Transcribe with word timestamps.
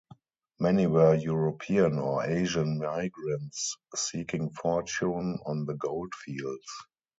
Many 0.59 0.87
were 0.87 1.13
European 1.13 1.99
or 1.99 2.25
Asian 2.25 2.79
migrants 2.79 3.77
seeking 3.95 4.49
fortune 4.49 5.37
on 5.45 5.65
the 5.67 5.75
goldfields. 5.75 6.71